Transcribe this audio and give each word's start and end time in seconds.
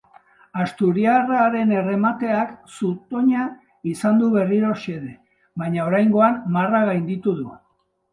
Asturiarraren 0.61 1.73
erremateak 1.81 2.55
zutoina 2.77 3.43
izan 3.91 4.17
du 4.23 4.29
berriro 4.37 4.71
xede, 4.85 5.13
baina 5.65 5.85
oraingoan 5.91 6.41
marra 6.57 6.81
gainditu 6.89 7.35
du. 7.43 7.47